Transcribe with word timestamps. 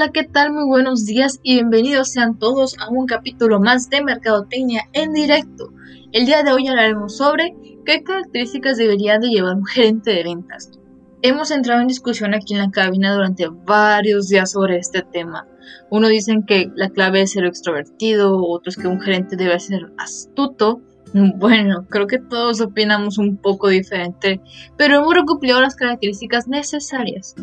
Hola, 0.00 0.12
¿qué 0.12 0.22
tal? 0.22 0.52
Muy 0.52 0.64
buenos 0.64 1.06
días 1.06 1.40
y 1.42 1.54
bienvenidos 1.54 2.12
sean 2.12 2.38
todos 2.38 2.78
a 2.78 2.88
un 2.88 3.06
capítulo 3.06 3.58
más 3.58 3.90
de 3.90 4.00
Mercadotecnia 4.00 4.84
en 4.92 5.12
directo. 5.12 5.72
El 6.12 6.24
día 6.24 6.44
de 6.44 6.52
hoy 6.52 6.68
hablaremos 6.68 7.16
sobre 7.16 7.56
qué 7.84 8.04
características 8.04 8.76
debería 8.76 9.18
de 9.18 9.26
llevar 9.26 9.56
un 9.56 9.66
gerente 9.66 10.12
de 10.12 10.22
ventas. 10.22 10.70
Hemos 11.22 11.50
entrado 11.50 11.80
en 11.80 11.88
discusión 11.88 12.32
aquí 12.32 12.54
en 12.54 12.60
la 12.60 12.70
cabina 12.70 13.12
durante 13.12 13.48
varios 13.48 14.28
días 14.28 14.52
sobre 14.52 14.78
este 14.78 15.02
tema. 15.02 15.48
Uno 15.90 16.06
dicen 16.06 16.44
que 16.44 16.70
la 16.76 16.90
clave 16.90 17.22
es 17.22 17.32
ser 17.32 17.44
extrovertido, 17.44 18.40
otros 18.40 18.76
que 18.76 18.86
un 18.86 19.00
gerente 19.00 19.34
debe 19.34 19.58
ser 19.58 19.90
astuto. 19.98 20.80
Bueno, 21.12 21.88
creo 21.90 22.06
que 22.06 22.20
todos 22.20 22.60
opinamos 22.60 23.18
un 23.18 23.36
poco 23.36 23.66
diferente, 23.66 24.40
pero 24.76 24.98
hemos 24.98 25.12
recopilado 25.12 25.60
las 25.60 25.74
características 25.74 26.46
necesarias. 26.46 27.34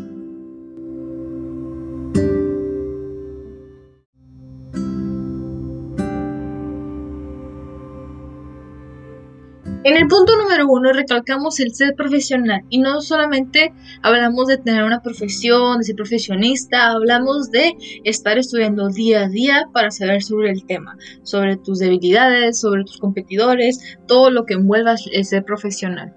En 9.85 9.95
el 9.97 10.07
punto 10.07 10.35
número 10.35 10.65
uno 10.67 10.93
recalcamos 10.93 11.59
el 11.59 11.75
ser 11.75 11.93
profesional 11.93 12.63
y 12.71 12.79
no 12.79 13.01
solamente 13.01 13.71
hablamos 14.01 14.47
de 14.47 14.57
tener 14.57 14.83
una 14.83 15.03
profesión, 15.03 15.77
de 15.77 15.83
ser 15.83 15.95
profesionista, 15.95 16.87
hablamos 16.87 17.51
de 17.51 17.75
estar 18.03 18.39
estudiando 18.39 18.89
día 18.89 19.25
a 19.25 19.29
día 19.29 19.65
para 19.71 19.91
saber 19.91 20.23
sobre 20.23 20.49
el 20.49 20.65
tema, 20.65 20.97
sobre 21.21 21.57
tus 21.57 21.77
debilidades, 21.77 22.59
sobre 22.59 22.83
tus 22.83 22.97
competidores, 22.97 23.97
todo 24.07 24.31
lo 24.31 24.45
que 24.45 24.55
envuelva 24.55 24.95
el 25.11 25.23
ser 25.23 25.43
profesional. 25.43 26.15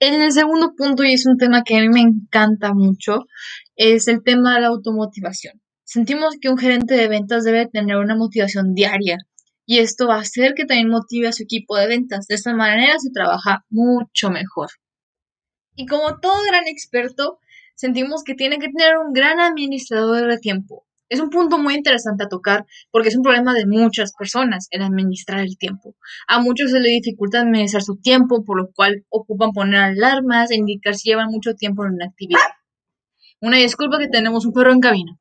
En 0.00 0.22
el 0.22 0.32
segundo 0.32 0.72
punto, 0.74 1.04
y 1.04 1.12
es 1.12 1.26
un 1.26 1.36
tema 1.36 1.64
que 1.64 1.76
a 1.76 1.82
mí 1.82 1.90
me 1.90 2.00
encanta 2.00 2.72
mucho, 2.72 3.26
es 3.76 4.08
el 4.08 4.22
tema 4.22 4.54
de 4.54 4.62
la 4.62 4.68
automotivación. 4.68 5.60
Sentimos 5.88 6.34
que 6.40 6.48
un 6.48 6.58
gerente 6.58 6.94
de 6.94 7.06
ventas 7.06 7.44
debe 7.44 7.68
tener 7.68 7.96
una 7.98 8.16
motivación 8.16 8.74
diaria 8.74 9.18
y 9.66 9.78
esto 9.78 10.08
va 10.08 10.16
a 10.16 10.22
hacer 10.22 10.54
que 10.54 10.64
también 10.64 10.88
motive 10.88 11.28
a 11.28 11.32
su 11.32 11.44
equipo 11.44 11.76
de 11.76 11.86
ventas. 11.86 12.26
De 12.26 12.34
esta 12.34 12.52
manera 12.56 12.98
se 12.98 13.12
trabaja 13.12 13.64
mucho 13.70 14.28
mejor. 14.30 14.68
Y 15.76 15.86
como 15.86 16.18
todo 16.18 16.42
gran 16.50 16.66
experto, 16.66 17.38
sentimos 17.76 18.24
que 18.24 18.34
tiene 18.34 18.58
que 18.58 18.68
tener 18.68 18.98
un 18.98 19.12
gran 19.12 19.38
administrador 19.38 20.28
de 20.28 20.38
tiempo. 20.38 20.84
Es 21.08 21.20
un 21.20 21.30
punto 21.30 21.56
muy 21.56 21.74
interesante 21.74 22.24
a 22.24 22.28
tocar 22.28 22.66
porque 22.90 23.10
es 23.10 23.16
un 23.16 23.22
problema 23.22 23.54
de 23.54 23.64
muchas 23.64 24.12
personas 24.12 24.66
el 24.72 24.82
administrar 24.82 25.38
el 25.38 25.56
tiempo. 25.56 25.94
A 26.26 26.40
muchos 26.40 26.72
se 26.72 26.80
les 26.80 27.00
dificulta 27.00 27.42
administrar 27.42 27.84
su 27.84 27.94
tiempo, 27.94 28.44
por 28.44 28.58
lo 28.58 28.72
cual 28.72 29.06
ocupan 29.08 29.52
poner 29.52 29.78
alarmas 29.80 30.50
e 30.50 30.56
indicar 30.56 30.96
si 30.96 31.10
llevan 31.10 31.30
mucho 31.30 31.54
tiempo 31.54 31.84
en 31.84 31.94
una 31.94 32.06
actividad. 32.06 32.40
Una 33.40 33.58
disculpa 33.58 34.00
que 34.00 34.08
tenemos 34.08 34.46
un 34.46 34.52
perro 34.52 34.72
en 34.72 34.80
cabina. 34.80 35.16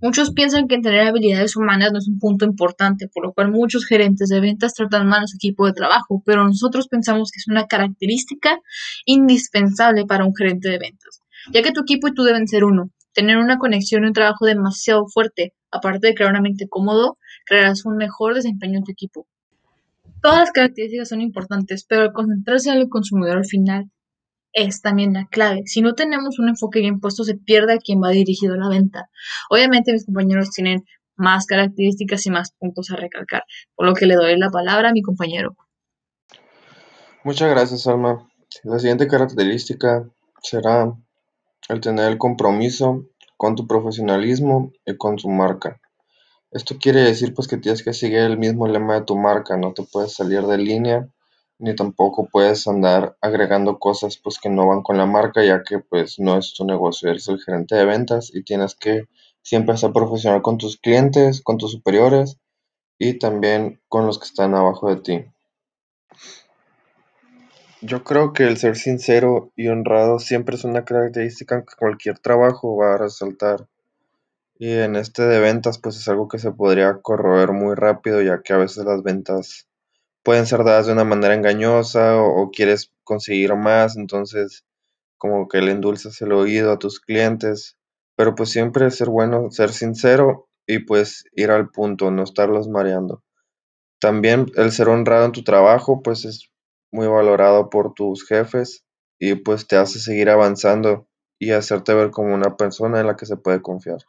Muchos 0.00 0.32
piensan 0.32 0.68
que 0.68 0.78
tener 0.78 1.08
habilidades 1.08 1.56
humanas 1.56 1.90
no 1.92 1.98
es 1.98 2.06
un 2.06 2.20
punto 2.20 2.44
importante, 2.44 3.08
por 3.08 3.24
lo 3.24 3.32
cual 3.32 3.50
muchos 3.50 3.84
gerentes 3.84 4.28
de 4.28 4.38
ventas 4.38 4.74
tratan 4.74 5.08
mal 5.08 5.24
a 5.24 5.26
su 5.26 5.36
equipo 5.36 5.66
de 5.66 5.72
trabajo, 5.72 6.22
pero 6.24 6.44
nosotros 6.44 6.86
pensamos 6.86 7.32
que 7.32 7.38
es 7.38 7.48
una 7.48 7.66
característica 7.66 8.60
indispensable 9.06 10.06
para 10.06 10.24
un 10.24 10.36
gerente 10.36 10.68
de 10.68 10.78
ventas, 10.78 11.20
ya 11.52 11.62
que 11.62 11.72
tu 11.72 11.80
equipo 11.80 12.06
y 12.06 12.14
tú 12.14 12.22
deben 12.22 12.46
ser 12.46 12.62
uno. 12.62 12.90
Tener 13.12 13.38
una 13.38 13.58
conexión 13.58 14.04
y 14.04 14.06
un 14.06 14.12
trabajo 14.12 14.46
demasiado 14.46 15.06
fuerte, 15.08 15.52
aparte 15.72 16.06
de 16.06 16.14
crear 16.14 16.30
un 16.30 16.36
ambiente 16.36 16.68
cómodo, 16.68 17.18
crearás 17.44 17.84
un 17.84 17.96
mejor 17.96 18.34
desempeño 18.34 18.78
en 18.78 18.84
tu 18.84 18.92
equipo. 18.92 19.26
Todas 20.22 20.38
las 20.38 20.52
características 20.52 21.08
son 21.08 21.22
importantes, 21.22 21.84
pero 21.84 22.02
al 22.02 22.12
concentrarse 22.12 22.70
en 22.70 22.76
el 22.76 22.88
consumidor 22.88 23.44
final 23.44 23.90
es 24.52 24.82
también 24.82 25.12
la 25.12 25.26
clave. 25.26 25.62
Si 25.66 25.80
no 25.80 25.94
tenemos 25.94 26.38
un 26.38 26.48
enfoque 26.48 26.80
bien 26.80 27.00
puesto, 27.00 27.24
se 27.24 27.36
pierde 27.36 27.78
quien 27.78 28.02
va 28.02 28.10
dirigido 28.10 28.54
a 28.54 28.58
la 28.58 28.68
venta. 28.68 29.10
Obviamente 29.50 29.92
mis 29.92 30.06
compañeros 30.06 30.50
tienen 30.50 30.84
más 31.16 31.46
características 31.46 32.24
y 32.26 32.30
más 32.30 32.52
puntos 32.58 32.90
a 32.90 32.96
recalcar, 32.96 33.42
por 33.74 33.86
lo 33.86 33.94
que 33.94 34.06
le 34.06 34.14
doy 34.14 34.38
la 34.38 34.50
palabra 34.50 34.90
a 34.90 34.92
mi 34.92 35.02
compañero. 35.02 35.56
Muchas 37.24 37.50
gracias, 37.50 37.86
Alma. 37.86 38.28
La 38.62 38.78
siguiente 38.78 39.08
característica 39.08 40.08
será 40.42 40.92
el 41.68 41.80
tener 41.80 42.10
el 42.10 42.18
compromiso 42.18 43.04
con 43.36 43.54
tu 43.54 43.66
profesionalismo 43.66 44.72
y 44.86 44.96
con 44.96 45.16
tu 45.16 45.28
marca. 45.28 45.80
Esto 46.50 46.76
quiere 46.80 47.00
decir 47.00 47.34
pues 47.34 47.46
que 47.46 47.58
tienes 47.58 47.82
que 47.82 47.92
seguir 47.92 48.20
el 48.20 48.38
mismo 48.38 48.66
lema 48.66 48.94
de 48.94 49.04
tu 49.04 49.16
marca, 49.16 49.56
no 49.56 49.74
te 49.74 49.82
puedes 49.82 50.14
salir 50.14 50.42
de 50.42 50.56
línea 50.56 51.08
ni 51.58 51.74
tampoco 51.74 52.28
puedes 52.30 52.66
andar 52.68 53.16
agregando 53.20 53.78
cosas 53.78 54.16
pues 54.16 54.38
que 54.38 54.48
no 54.48 54.66
van 54.66 54.82
con 54.82 54.96
la 54.96 55.06
marca 55.06 55.44
ya 55.44 55.62
que 55.62 55.80
pues 55.80 56.18
no 56.18 56.38
es 56.38 56.54
tu 56.54 56.64
negocio, 56.64 57.10
eres 57.10 57.28
el 57.28 57.40
gerente 57.40 57.74
de 57.74 57.84
ventas 57.84 58.30
y 58.32 58.42
tienes 58.42 58.74
que 58.74 59.08
siempre 59.42 59.76
ser 59.76 59.92
profesional 59.92 60.42
con 60.42 60.58
tus 60.58 60.76
clientes, 60.76 61.40
con 61.42 61.58
tus 61.58 61.72
superiores 61.72 62.38
y 62.98 63.18
también 63.18 63.80
con 63.88 64.06
los 64.06 64.18
que 64.18 64.26
están 64.26 64.54
abajo 64.54 64.88
de 64.88 64.96
ti. 65.00 65.24
Yo 67.80 68.02
creo 68.02 68.32
que 68.32 68.42
el 68.42 68.56
ser 68.56 68.76
sincero 68.76 69.52
y 69.54 69.68
honrado 69.68 70.18
siempre 70.18 70.56
es 70.56 70.64
una 70.64 70.84
característica 70.84 71.64
que 71.64 71.76
cualquier 71.78 72.18
trabajo 72.18 72.76
va 72.76 72.94
a 72.94 72.98
resaltar. 72.98 73.68
Y 74.58 74.72
en 74.72 74.96
este 74.96 75.22
de 75.22 75.38
ventas 75.38 75.78
pues 75.78 75.96
es 75.96 76.08
algo 76.08 76.26
que 76.26 76.40
se 76.40 76.50
podría 76.50 77.00
corroer 77.00 77.52
muy 77.52 77.76
rápido 77.76 78.20
ya 78.20 78.42
que 78.42 78.52
a 78.52 78.56
veces 78.56 78.84
las 78.84 79.04
ventas 79.04 79.67
pueden 80.28 80.44
ser 80.44 80.62
dadas 80.62 80.84
de 80.84 80.92
una 80.92 81.04
manera 81.04 81.32
engañosa 81.32 82.20
o, 82.22 82.50
quieres 82.50 82.92
conseguir 83.02 83.54
más, 83.54 83.96
entonces 83.96 84.66
como 85.16 85.48
que 85.48 85.62
le 85.62 85.70
endulzas 85.70 86.20
el 86.20 86.32
oído 86.32 86.70
a 86.70 86.78
tus 86.78 87.00
clientes, 87.00 87.78
pero 88.14 88.34
pues 88.34 88.50
siempre 88.50 88.90
ser 88.90 89.08
bueno, 89.08 89.50
ser 89.50 89.70
sincero 89.72 90.46
y 90.66 90.80
pues 90.80 91.24
ir 91.34 91.50
al 91.50 91.70
punto, 91.70 92.10
no 92.10 92.24
estarlos 92.24 92.68
mareando. 92.68 93.22
También 94.00 94.52
el 94.56 94.70
ser 94.70 94.90
honrado 94.90 95.24
en 95.24 95.32
tu 95.32 95.44
trabajo 95.44 96.02
pues 96.02 96.26
es 96.26 96.50
muy 96.92 97.06
valorado 97.06 97.70
por 97.70 97.94
tus 97.94 98.28
jefes 98.28 98.84
y 99.18 99.34
pues 99.34 99.66
te 99.66 99.76
hace 99.76 99.98
seguir 99.98 100.28
avanzando 100.28 101.08
y 101.38 101.52
hacerte 101.52 101.94
ver 101.94 102.10
como 102.10 102.34
una 102.34 102.54
persona 102.58 103.00
en 103.00 103.06
la 103.06 103.16
que 103.16 103.24
se 103.24 103.38
puede 103.38 103.62
confiar. 103.62 104.00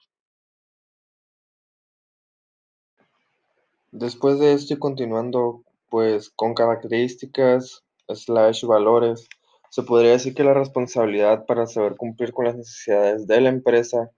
Después 3.94 4.38
de 4.40 4.52
esto 4.52 4.74
y 4.74 4.80
continuando 4.80 5.64
pues 5.90 6.30
con 6.30 6.54
características 6.54 7.84
slash 8.08 8.66
valores, 8.66 9.28
se 9.70 9.84
podría 9.84 10.12
decir 10.12 10.34
que 10.34 10.44
la 10.44 10.54
responsabilidad 10.54 11.46
para 11.46 11.68
saber 11.68 11.96
cumplir 11.96 12.34
con 12.34 12.46
las 12.46 12.56
necesidades 12.56 13.28
de 13.28 13.42
la 13.42 13.50
empresa 13.50 14.10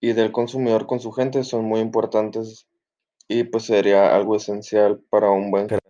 y 0.00 0.12
del 0.12 0.32
consumidor 0.32 0.86
con 0.86 1.00
su 1.00 1.12
gente 1.12 1.44
son 1.44 1.64
muy 1.64 1.80
importantes 1.80 2.68
y 3.28 3.44
pues 3.44 3.64
sería 3.64 4.14
algo 4.14 4.36
esencial 4.36 5.00
para 5.10 5.30
un 5.30 5.50
buen 5.50 5.68
gerente. 5.68 5.88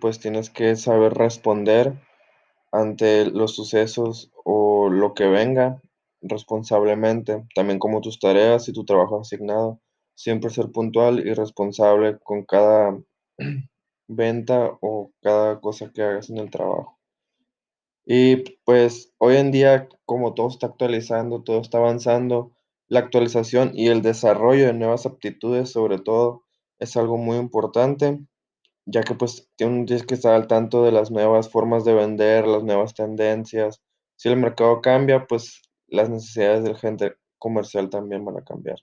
Pues 0.00 0.18
tienes 0.18 0.50
que 0.50 0.76
saber 0.76 1.14
responder 1.14 1.94
ante 2.72 3.26
los 3.26 3.54
sucesos 3.54 4.30
o 4.44 4.88
lo 4.88 5.14
que 5.14 5.26
venga 5.26 5.80
responsablemente, 6.22 7.44
también 7.54 7.78
como 7.78 8.00
tus 8.00 8.18
tareas 8.18 8.68
y 8.68 8.72
tu 8.72 8.84
trabajo 8.84 9.20
asignado. 9.20 9.80
Siempre 10.14 10.50
ser 10.50 10.70
puntual 10.70 11.26
y 11.26 11.34
responsable 11.34 12.18
con 12.20 12.44
cada 12.44 12.98
venta 14.08 14.78
o 14.80 15.12
cada 15.20 15.60
cosa 15.60 15.90
que 15.92 16.02
hagas 16.02 16.30
en 16.30 16.38
el 16.38 16.50
trabajo. 16.50 16.98
Y 18.04 18.36
pues 18.64 19.12
hoy 19.18 19.36
en 19.36 19.52
día, 19.52 19.88
como 20.04 20.34
todo 20.34 20.48
está 20.48 20.66
actualizando, 20.66 21.42
todo 21.42 21.60
está 21.60 21.78
avanzando, 21.78 22.52
la 22.88 23.00
actualización 23.00 23.72
y 23.74 23.88
el 23.88 24.02
desarrollo 24.02 24.66
de 24.66 24.74
nuevas 24.74 25.06
aptitudes, 25.06 25.70
sobre 25.70 25.98
todo, 25.98 26.44
es 26.78 26.96
algo 26.96 27.16
muy 27.16 27.36
importante, 27.38 28.18
ya 28.86 29.02
que 29.02 29.14
pues 29.14 29.48
tienes 29.56 30.04
que 30.04 30.14
estar 30.14 30.34
al 30.34 30.48
tanto 30.48 30.84
de 30.84 30.92
las 30.92 31.10
nuevas 31.10 31.48
formas 31.48 31.84
de 31.84 31.94
vender, 31.94 32.46
las 32.46 32.64
nuevas 32.64 32.94
tendencias. 32.94 33.80
Si 34.16 34.28
el 34.28 34.36
mercado 34.36 34.80
cambia, 34.80 35.26
pues 35.26 35.62
las 35.86 36.10
necesidades 36.10 36.64
del 36.64 36.76
gente 36.76 37.14
comercial 37.38 37.88
también 37.88 38.24
van 38.24 38.38
a 38.38 38.44
cambiar. 38.44 38.78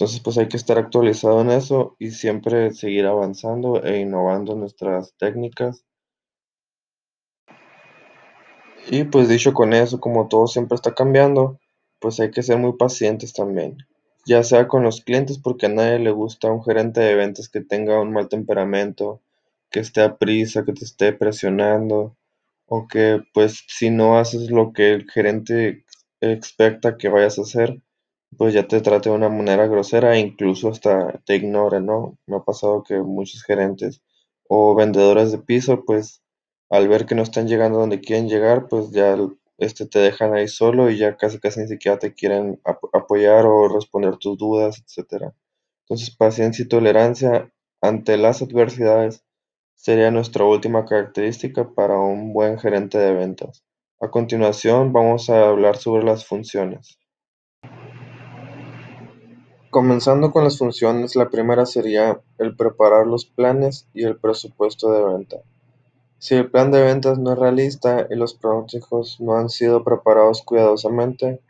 Entonces, 0.00 0.20
pues 0.20 0.38
hay 0.38 0.48
que 0.48 0.56
estar 0.56 0.78
actualizado 0.78 1.42
en 1.42 1.50
eso 1.50 1.94
y 1.98 2.12
siempre 2.12 2.72
seguir 2.72 3.04
avanzando 3.04 3.84
e 3.84 4.00
innovando 4.00 4.54
nuestras 4.54 5.12
técnicas. 5.18 5.84
Y 8.90 9.04
pues 9.04 9.28
dicho 9.28 9.52
con 9.52 9.74
eso, 9.74 10.00
como 10.00 10.26
todo 10.28 10.46
siempre 10.46 10.76
está 10.76 10.94
cambiando, 10.94 11.60
pues 11.98 12.18
hay 12.18 12.30
que 12.30 12.42
ser 12.42 12.56
muy 12.56 12.78
pacientes 12.78 13.34
también. 13.34 13.76
Ya 14.24 14.42
sea 14.42 14.68
con 14.68 14.84
los 14.84 15.02
clientes, 15.02 15.36
porque 15.36 15.66
a 15.66 15.68
nadie 15.68 15.98
le 15.98 16.12
gusta 16.12 16.50
un 16.50 16.64
gerente 16.64 17.02
de 17.02 17.14
ventas 17.14 17.50
que 17.50 17.60
tenga 17.60 18.00
un 18.00 18.10
mal 18.10 18.30
temperamento, 18.30 19.20
que 19.70 19.80
esté 19.80 20.00
a 20.00 20.16
prisa, 20.16 20.64
que 20.64 20.72
te 20.72 20.86
esté 20.86 21.12
presionando, 21.12 22.16
o 22.64 22.88
que 22.88 23.20
pues 23.34 23.64
si 23.68 23.90
no 23.90 24.18
haces 24.18 24.50
lo 24.50 24.72
que 24.72 24.94
el 24.94 25.10
gerente 25.10 25.84
expecta 26.22 26.96
que 26.96 27.10
vayas 27.10 27.38
a 27.38 27.42
hacer, 27.42 27.82
pues 28.36 28.54
ya 28.54 28.66
te 28.68 28.80
trate 28.80 29.10
de 29.10 29.14
una 29.16 29.28
manera 29.28 29.66
grosera 29.66 30.16
e 30.16 30.20
incluso 30.20 30.68
hasta 30.70 31.20
te 31.26 31.36
ignore, 31.36 31.80
¿no? 31.80 32.18
Me 32.26 32.36
ha 32.36 32.40
pasado 32.40 32.82
que 32.84 32.98
muchos 33.00 33.42
gerentes 33.44 34.02
o 34.48 34.74
vendedores 34.74 35.32
de 35.32 35.38
piso, 35.38 35.84
pues 35.84 36.22
al 36.70 36.88
ver 36.88 37.06
que 37.06 37.14
no 37.14 37.22
están 37.22 37.48
llegando 37.48 37.78
donde 37.80 38.00
quieren 38.00 38.28
llegar, 38.28 38.68
pues 38.68 38.90
ya 38.92 39.16
este, 39.58 39.86
te 39.86 39.98
dejan 40.00 40.34
ahí 40.34 40.48
solo 40.48 40.90
y 40.90 40.98
ya 40.98 41.16
casi 41.16 41.38
casi 41.40 41.60
ni 41.60 41.68
siquiera 41.68 41.98
te 41.98 42.14
quieren 42.14 42.60
apoyar 42.92 43.46
o 43.46 43.68
responder 43.68 44.16
tus 44.18 44.38
dudas, 44.38 44.82
etcétera. 44.84 45.34
Entonces, 45.86 46.16
paciencia 46.16 46.64
y 46.64 46.68
tolerancia 46.68 47.52
ante 47.82 48.16
las 48.18 48.42
adversidades 48.42 49.24
sería 49.74 50.12
nuestra 50.12 50.44
última 50.46 50.86
característica 50.86 51.74
para 51.74 51.98
un 51.98 52.32
buen 52.34 52.60
gerente 52.60 52.98
de 52.98 53.14
ventas. 53.14 53.64
A 54.00 54.10
continuación, 54.12 54.92
vamos 54.92 55.30
a 55.30 55.48
hablar 55.48 55.78
sobre 55.78 56.04
las 56.04 56.26
funciones. 56.26 56.99
Comenzando 59.70 60.32
con 60.32 60.42
las 60.42 60.58
funciones, 60.58 61.14
la 61.14 61.30
primera 61.30 61.64
sería 61.64 62.20
el 62.38 62.56
preparar 62.56 63.06
los 63.06 63.24
planes 63.24 63.86
y 63.94 64.02
el 64.02 64.16
presupuesto 64.16 64.90
de 64.90 65.04
venta. 65.04 65.36
Si 66.18 66.34
el 66.34 66.50
plan 66.50 66.72
de 66.72 66.82
ventas 66.82 67.20
no 67.20 67.32
es 67.32 67.38
realista 67.38 68.08
y 68.10 68.16
los 68.16 68.34
pronósticos 68.34 69.20
no 69.20 69.36
han 69.36 69.48
sido 69.48 69.84
preparados 69.84 70.42
cuidadosamente, 70.42 71.40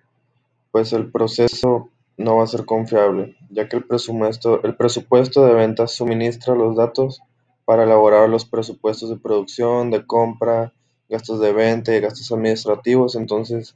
pues 0.70 0.92
el 0.92 1.10
proceso 1.10 1.88
no 2.18 2.36
va 2.36 2.44
a 2.44 2.46
ser 2.46 2.66
confiable, 2.66 3.36
ya 3.48 3.70
que 3.70 3.76
el 3.76 3.84
presupuesto, 3.84 4.62
el 4.64 4.76
presupuesto 4.76 5.46
de 5.46 5.54
ventas 5.54 5.92
suministra 5.92 6.54
los 6.54 6.76
datos 6.76 7.22
para 7.64 7.84
elaborar 7.84 8.28
los 8.28 8.44
presupuestos 8.44 9.08
de 9.08 9.16
producción, 9.16 9.90
de 9.90 10.04
compra, 10.04 10.74
gastos 11.08 11.40
de 11.40 11.54
venta 11.54 11.96
y 11.96 12.00
gastos 12.00 12.30
administrativos. 12.30 13.14
Entonces, 13.14 13.74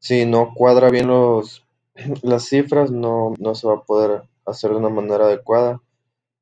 si 0.00 0.26
no 0.26 0.54
cuadra 0.54 0.90
bien 0.90 1.06
los, 1.06 1.65
las 2.22 2.44
cifras, 2.44 2.90
no, 2.90 3.34
no 3.38 3.54
se 3.54 3.66
va 3.66 3.74
a 3.74 3.84
poder 3.84 4.22
hacer 4.44 4.70
de 4.70 4.76
una 4.76 4.88
manera 4.88 5.24
adecuada. 5.26 5.80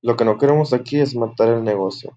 Lo 0.02 0.16
que 0.16 0.24
no 0.24 0.38
queremos 0.38 0.72
aquí 0.72 1.00
es 1.00 1.14
matar 1.14 1.48
el 1.48 1.64
negocio. 1.64 2.16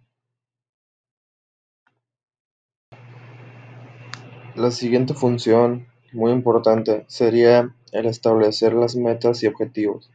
La 4.56 4.72
siguiente 4.72 5.14
función, 5.14 5.88
muy 6.12 6.32
importante, 6.32 7.06
sería 7.08 7.76
el 7.92 8.08
establecer 8.08 8.74
las 8.74 8.96
metas 8.96 9.44
y 9.44 9.48
objetivos. 9.48 10.10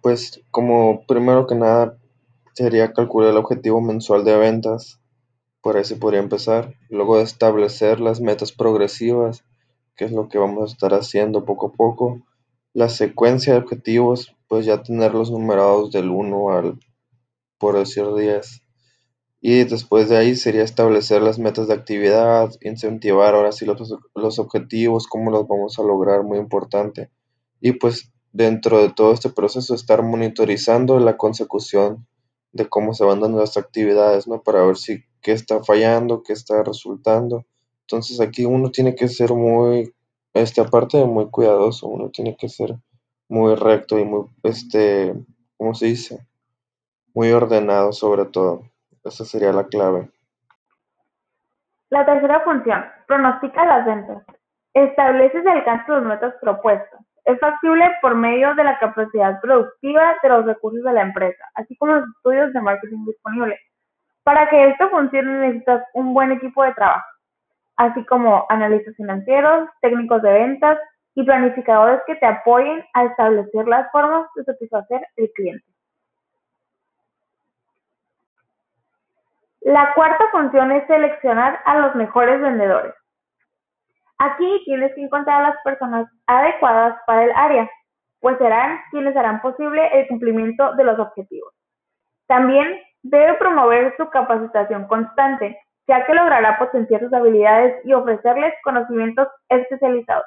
Pues 0.00 0.40
como 0.50 1.04
primero 1.06 1.46
que 1.46 1.56
nada 1.56 1.98
sería 2.52 2.92
calcular 2.92 3.30
el 3.30 3.36
objetivo 3.36 3.80
mensual 3.80 4.24
de 4.24 4.36
ventas, 4.36 5.00
por 5.60 5.76
ahí 5.76 5.84
se 5.84 5.96
podría 5.96 6.20
empezar. 6.20 6.74
Luego 6.88 7.18
establecer 7.18 7.98
las 8.00 8.20
metas 8.20 8.52
progresivas, 8.52 9.44
que 9.96 10.04
es 10.04 10.12
lo 10.12 10.28
que 10.28 10.38
vamos 10.38 10.70
a 10.70 10.72
estar 10.72 10.94
haciendo 10.94 11.44
poco 11.44 11.68
a 11.68 11.72
poco. 11.72 12.20
La 12.74 12.90
secuencia 12.90 13.54
de 13.54 13.60
objetivos, 13.60 14.36
pues 14.48 14.66
ya 14.66 14.82
tenerlos 14.82 15.30
numerados 15.30 15.92
del 15.92 16.10
1 16.10 16.50
al, 16.50 16.80
por 17.58 17.78
decir 17.78 18.04
10. 18.14 18.62
Y 19.40 19.64
después 19.64 20.08
de 20.08 20.16
ahí 20.16 20.34
sería 20.34 20.62
establecer 20.62 21.22
las 21.22 21.38
metas 21.38 21.68
de 21.68 21.74
actividad, 21.74 22.50
incentivar 22.60 23.34
ahora 23.34 23.52
sí 23.52 23.64
los, 23.64 23.94
los 24.14 24.38
objetivos, 24.38 25.06
cómo 25.06 25.30
los 25.30 25.46
vamos 25.46 25.78
a 25.78 25.82
lograr, 25.82 26.24
muy 26.24 26.38
importante. 26.38 27.10
Y 27.60 27.72
pues 27.72 28.12
dentro 28.32 28.82
de 28.82 28.92
todo 28.92 29.12
este 29.12 29.30
proceso 29.30 29.74
estar 29.74 30.02
monitorizando 30.02 30.98
la 30.98 31.16
consecución 31.16 32.06
de 32.52 32.68
cómo 32.68 32.92
se 32.94 33.04
van 33.04 33.20
dando 33.20 33.38
las 33.38 33.56
actividades, 33.56 34.26
¿no? 34.26 34.42
Para 34.42 34.64
ver 34.64 34.76
si 34.76 35.04
qué 35.22 35.32
está 35.32 35.62
fallando, 35.62 36.22
qué 36.22 36.32
está 36.32 36.62
resultando. 36.62 37.46
Entonces 37.82 38.20
aquí 38.20 38.44
uno 38.44 38.70
tiene 38.70 38.94
que 38.94 39.08
ser 39.08 39.32
muy, 39.32 39.94
este, 40.34 40.60
aparte 40.60 40.98
de 40.98 41.04
muy 41.04 41.30
cuidadoso, 41.30 41.86
uno 41.86 42.10
tiene 42.10 42.36
que 42.36 42.48
ser 42.48 42.74
muy 43.28 43.54
recto 43.54 43.98
y 43.98 44.04
muy, 44.04 44.26
este, 44.42 45.14
¿cómo 45.56 45.74
se 45.74 45.86
dice? 45.86 46.26
Muy 47.14 47.30
ordenado 47.30 47.92
sobre 47.92 48.26
todo. 48.26 48.62
Esa 49.04 49.24
sería 49.24 49.52
la 49.52 49.64
clave. 49.64 50.10
La 51.90 52.04
tercera 52.04 52.40
función, 52.40 52.84
pronostica 53.06 53.64
las 53.64 53.86
ventas. 53.86 54.24
Establece 54.72 55.38
el 55.38 55.48
alcance 55.48 55.92
de 55.92 55.98
los 55.98 56.06
metas 56.06 56.34
propuestas. 56.40 57.00
Es 57.24 57.38
factible 57.38 57.88
por 58.02 58.16
medio 58.16 58.54
de 58.54 58.64
la 58.64 58.78
capacidad 58.78 59.40
productiva 59.40 60.16
de 60.22 60.28
los 60.28 60.44
recursos 60.44 60.82
de 60.82 60.92
la 60.92 61.02
empresa, 61.02 61.44
así 61.54 61.76
como 61.76 61.92
los 61.92 62.08
estudios 62.16 62.52
de 62.52 62.60
marketing 62.60 63.04
disponibles. 63.06 63.60
Para 64.24 64.48
que 64.48 64.70
esto 64.70 64.90
funcione 64.90 65.38
necesitas 65.38 65.84
un 65.94 66.12
buen 66.12 66.32
equipo 66.32 66.64
de 66.64 66.74
trabajo, 66.74 67.06
así 67.76 68.04
como 68.06 68.46
analistas 68.48 68.94
financieros, 68.96 69.68
técnicos 69.80 70.22
de 70.22 70.32
ventas 70.32 70.78
y 71.14 71.24
planificadores 71.24 72.00
que 72.06 72.16
te 72.16 72.26
apoyen 72.26 72.84
a 72.94 73.04
establecer 73.04 73.66
las 73.66 73.90
formas 73.92 74.26
de 74.34 74.44
satisfacer 74.44 75.06
el 75.16 75.30
cliente. 75.32 75.64
La 79.60 79.94
cuarta 79.94 80.24
función 80.30 80.72
es 80.72 80.86
seleccionar 80.86 81.58
a 81.64 81.78
los 81.78 81.94
mejores 81.94 82.40
vendedores. 82.40 82.94
Aquí 84.18 84.62
tienes 84.64 84.94
que 84.94 85.02
encontrar 85.02 85.42
a 85.42 85.48
las 85.48 85.62
personas 85.64 86.06
adecuadas 86.26 86.98
para 87.06 87.24
el 87.24 87.32
área, 87.34 87.70
pues 88.20 88.36
serán 88.38 88.80
quienes 88.90 89.16
harán 89.16 89.40
posible 89.40 89.88
el 89.98 90.06
cumplimiento 90.08 90.74
de 90.74 90.84
los 90.84 90.98
objetivos. 90.98 91.52
También 92.26 92.78
debe 93.02 93.34
promover 93.34 93.94
su 93.96 94.08
capacitación 94.10 94.86
constante, 94.86 95.58
ya 95.86 96.04
que 96.06 96.14
logrará 96.14 96.58
potenciar 96.58 97.00
sus 97.00 97.12
habilidades 97.12 97.84
y 97.84 97.92
ofrecerles 97.92 98.54
conocimientos 98.62 99.28
especializados. 99.48 100.26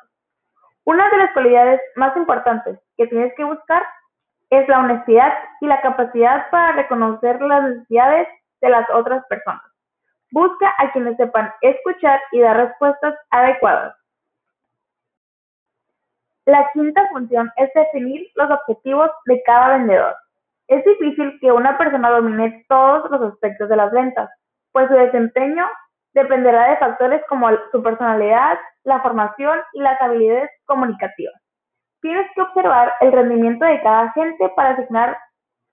Una 0.86 1.10
de 1.10 1.18
las 1.18 1.34
cualidades 1.34 1.82
más 1.96 2.16
importantes 2.16 2.80
que 2.96 3.08
tienes 3.08 3.34
que 3.36 3.44
buscar 3.44 3.84
es 4.50 4.68
la 4.70 4.80
honestidad 4.80 5.34
y 5.60 5.68
la 5.68 5.82
capacidad 5.82 6.50
para 6.50 6.74
reconocer 6.74 7.42
las 7.42 7.64
necesidades 7.64 8.28
de 8.62 8.70
las 8.70 8.90
otras 8.92 9.26
personas. 9.28 9.64
Busca 10.32 10.74
a 10.78 10.92
quienes 10.92 11.18
sepan 11.18 11.52
escuchar 11.62 12.20
y 12.32 12.40
dar 12.40 12.58
respuestas 12.58 13.16
adecuadas. 13.30 13.96
La 16.46 16.70
quinta 16.72 17.06
función 17.10 17.52
es 17.58 17.74
definir 17.74 18.26
los 18.36 18.50
objetivos 18.50 19.12
de 19.26 19.42
cada 19.44 19.78
vendedor. 19.78 20.16
Es 20.68 20.84
difícil 20.86 21.38
que 21.42 21.52
una 21.52 21.78
persona 21.78 22.10
domine 22.10 22.66
todos 22.70 23.10
los 23.12 23.34
aspectos 23.34 23.68
de 23.68 23.76
las 23.76 23.92
ventas, 23.92 24.30
pues 24.78 24.90
su 24.90 24.94
desempeño 24.94 25.68
dependerá 26.14 26.70
de 26.70 26.78
factores 26.78 27.24
como 27.30 27.50
su 27.72 27.82
personalidad, 27.82 28.60
la 28.84 29.02
formación 29.02 29.60
y 29.74 29.80
las 29.82 30.00
habilidades 30.00 30.52
comunicativas. 30.66 31.34
Tienes 32.00 32.30
que 32.36 32.44
observar 32.44 32.94
el 33.02 33.12
rendimiento 33.12 33.66
de 33.66 33.82
cada 33.82 34.02
agente 34.02 34.50
para 34.56 34.74
asignar 34.74 35.18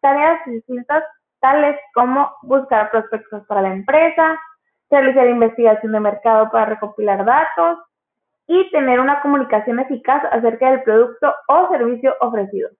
tareas 0.00 0.40
distintas 0.46 1.04
tales 1.40 1.78
como 1.92 2.32
buscar 2.44 2.90
prospectos 2.90 3.46
para 3.46 3.60
la 3.60 3.74
empresa, 3.74 4.40
realizar 4.88 5.26
investigación 5.26 5.92
de 5.92 6.00
mercado 6.00 6.50
para 6.50 6.64
recopilar 6.64 7.26
datos 7.26 7.80
y 8.46 8.70
tener 8.70 9.00
una 9.00 9.20
comunicación 9.20 9.80
eficaz 9.80 10.22
acerca 10.32 10.70
del 10.70 10.82
producto 10.82 11.34
o 11.48 11.68
servicio 11.68 12.16
ofrecido. 12.20 12.70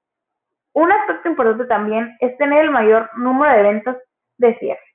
Un 0.73 0.90
aspecto 0.90 1.28
importante 1.28 1.66
también 1.66 2.16
es 2.21 2.35
tener 2.38 2.64
el 2.64 2.71
mayor 2.71 3.11
número 3.14 3.54
de 3.54 3.62
ventas 3.62 3.99
de 4.38 4.59
cierre. 4.59 4.93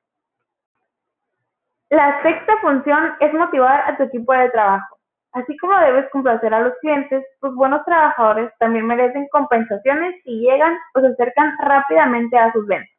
La 1.90 2.22
sexta 2.22 2.56
función 2.62 3.16
es 3.20 3.34
motivar 3.34 3.82
a 3.90 3.98
tu 3.98 4.04
equipo 4.04 4.32
de 4.34 4.50
trabajo. 4.52 4.98
Así 5.32 5.58
como 5.58 5.76
debes 5.80 6.08
complacer 6.12 6.54
a 6.54 6.60
los 6.62 6.74
clientes, 6.82 7.26
tus 7.42 7.56
buenos 7.56 7.84
trabajadores 7.84 8.52
también 8.60 8.86
merecen 8.86 9.28
compensaciones 9.32 10.16
si 10.24 10.40
llegan 10.40 10.78
o 10.94 11.02
se 11.02 11.08
acercan 11.08 11.58
rápidamente 11.60 12.38
a 12.38 12.52
sus 12.54 12.68
ventas. 12.68 12.94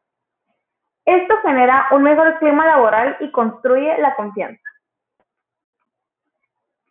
Esto 1.05 1.35
genera 1.43 1.87
un 1.93 2.03
mejor 2.03 2.37
clima 2.41 2.67
laboral 2.67 3.17
y 3.21 3.31
construye 3.31 3.97
la 3.99 4.15
confianza. 4.17 4.61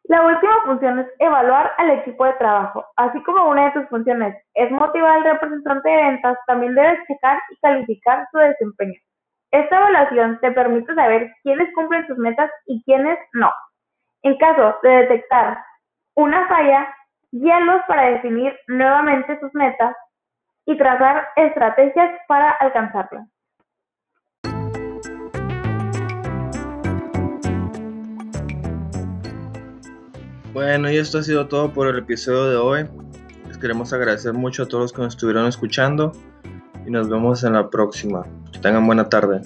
La 0.06 0.24
última 0.26 0.64
función 0.66 1.00
es 1.00 1.08
evaluar 1.20 1.74
al 1.78 1.90
equipo 1.92 2.26
de 2.26 2.34
trabajo. 2.34 2.86
Así 2.96 3.22
como 3.24 3.50
una 3.50 3.66
de 3.66 3.72
tus 3.72 3.90
funciones 3.90 4.36
es 4.54 4.72
motivar 4.72 5.18
al 5.18 5.24
representante 5.24 5.90
de 5.90 5.96
ventas, 5.98 6.38
también 6.48 6.76
debes 6.76 7.00
checar 7.08 7.40
y 7.52 7.58
calificar 7.58 8.26
su 8.32 8.38
desempeño. 8.40 9.00
Esta 9.52 9.78
evaluación 9.78 10.40
te 10.42 10.52
permite 10.52 10.94
saber 10.94 11.34
quiénes 11.42 11.74
cumplen 11.74 12.06
tus 12.06 12.20
metas 12.20 12.52
y 12.68 12.84
quiénes 12.84 13.18
no. 13.34 13.52
En 14.22 14.38
caso 14.38 14.76
de 14.84 14.90
detectar 14.90 15.58
una 16.16 16.48
falla, 16.48 16.94
guíalos 17.32 17.82
para 17.88 18.12
definir 18.12 18.56
nuevamente 18.68 19.40
sus 19.40 19.52
metas 19.56 19.96
y 20.68 20.78
trazar 20.78 21.30
estrategias 21.36 22.12
para 22.28 22.52
alcanzarlas. 22.52 23.28
Bueno, 30.54 30.92
y 30.92 30.98
esto 30.98 31.18
ha 31.20 31.24
sido 31.24 31.48
todo 31.48 31.74
por 31.74 31.88
el 31.88 31.98
episodio 31.98 32.52
de 32.52 32.58
hoy. 32.58 32.90
Les 33.48 33.58
queremos 33.58 33.94
agradecer 33.94 34.34
mucho 34.34 34.64
a 34.64 34.68
todos 34.68 34.84
los 34.84 34.94
que 34.94 35.02
nos 35.02 35.16
estuvieron 35.16 35.48
escuchando 35.48 36.12
y 36.86 36.92
nos 36.92 37.10
vemos 37.10 37.44
en 37.44 37.54
la 37.54 37.68
próxima. 37.68 38.24
Tengan 38.62 38.86
buena 38.86 39.08
tarde. 39.08 39.42